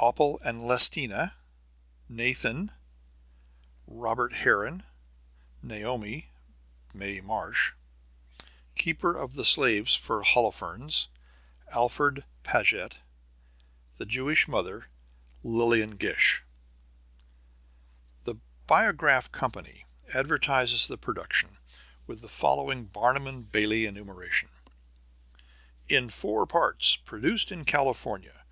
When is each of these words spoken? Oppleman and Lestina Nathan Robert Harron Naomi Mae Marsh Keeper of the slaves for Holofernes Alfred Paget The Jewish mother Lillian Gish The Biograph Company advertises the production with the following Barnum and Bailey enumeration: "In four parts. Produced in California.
Oppleman 0.00 0.40
and 0.44 0.62
Lestina 0.66 1.34
Nathan 2.08 2.72
Robert 3.86 4.32
Harron 4.32 4.82
Naomi 5.62 6.28
Mae 6.92 7.20
Marsh 7.20 7.70
Keeper 8.74 9.16
of 9.16 9.34
the 9.34 9.44
slaves 9.44 9.94
for 9.94 10.24
Holofernes 10.24 11.06
Alfred 11.70 12.24
Paget 12.42 12.98
The 13.98 14.06
Jewish 14.06 14.48
mother 14.48 14.88
Lillian 15.44 15.94
Gish 15.98 16.42
The 18.24 18.34
Biograph 18.66 19.30
Company 19.30 19.86
advertises 20.12 20.88
the 20.88 20.98
production 20.98 21.58
with 22.08 22.22
the 22.22 22.28
following 22.28 22.86
Barnum 22.86 23.28
and 23.28 23.52
Bailey 23.52 23.86
enumeration: 23.86 24.48
"In 25.88 26.10
four 26.10 26.44
parts. 26.44 26.96
Produced 26.96 27.52
in 27.52 27.64
California. 27.64 28.44